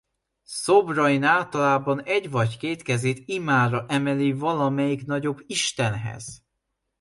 Szobrain 0.47 1.23
általában 1.23 2.01
egy 2.03 2.29
vagy 2.31 2.57
két 2.57 2.81
kezét 2.81 3.23
imára 3.25 3.85
emeli 3.87 4.31
valamelyik 4.33 5.05
nagyobb 5.05 5.43
istenhez. 5.47 6.43